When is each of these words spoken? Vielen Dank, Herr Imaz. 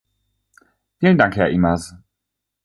Vielen 0.97 1.19
Dank, 1.19 1.35
Herr 1.35 1.51
Imaz. 1.51 1.95